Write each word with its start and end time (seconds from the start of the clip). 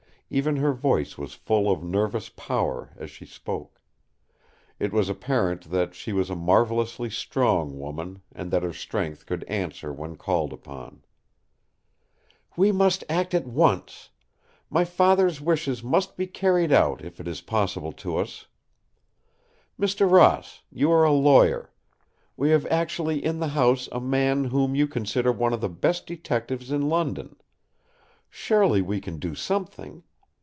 Even 0.33 0.55
her 0.55 0.71
voice 0.71 1.17
was 1.17 1.33
full 1.33 1.69
of 1.69 1.83
nervous 1.83 2.29
power 2.29 2.93
as 2.95 3.11
she 3.11 3.25
spoke. 3.25 3.81
It 4.79 4.93
was 4.93 5.09
apparent 5.09 5.69
that 5.71 5.93
she 5.93 6.13
was 6.13 6.29
a 6.29 6.37
marvellously 6.37 7.09
strong 7.09 7.77
woman, 7.77 8.21
and 8.31 8.49
that 8.49 8.63
her 8.63 8.71
strength 8.71 9.25
could 9.25 9.43
answer 9.43 9.91
when 9.91 10.15
called 10.15 10.53
upon. 10.53 11.03
"We 12.55 12.71
must 12.71 13.03
act 13.09 13.33
at 13.33 13.45
once! 13.45 14.07
My 14.69 14.85
Father's 14.85 15.41
wishes 15.41 15.83
must 15.83 16.15
be 16.15 16.27
carried 16.27 16.71
out 16.71 17.03
if 17.03 17.19
it 17.19 17.27
is 17.27 17.41
possible 17.41 17.91
to 17.91 18.15
us. 18.15 18.45
Mr. 19.77 20.09
Ross, 20.09 20.61
you 20.71 20.93
are 20.93 21.03
a 21.03 21.11
lawyer. 21.11 21.73
We 22.37 22.51
have 22.51 22.65
actually 22.67 23.21
in 23.21 23.39
the 23.39 23.49
house 23.49 23.89
a 23.91 23.99
man 23.99 24.45
whom 24.45 24.75
you 24.75 24.87
consider 24.87 25.33
one 25.33 25.51
of 25.51 25.59
the 25.59 25.67
best 25.67 26.07
detectives 26.07 26.71
in 26.71 26.87
London. 26.87 27.35
Surely 28.29 28.81
we 28.81 29.01
can 29.01 29.19
do 29.19 29.35
something. 29.35 30.03